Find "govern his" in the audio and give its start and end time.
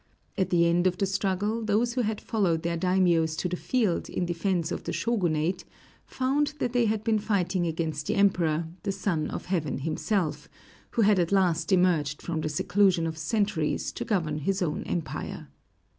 14.03-14.63